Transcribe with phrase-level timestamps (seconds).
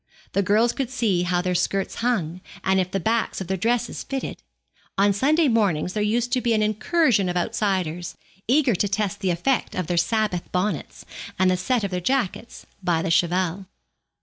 [0.33, 4.01] The girls could see how their skirts hung, and if the backs of their dresses
[4.01, 4.41] fitted.
[4.97, 8.17] On Sunday mornings there used to be an incursion of outsiders,
[8.47, 11.05] eager to test the effect of their Sabbath bonnets,
[11.37, 13.67] and the sets of their jackets, by the cheval.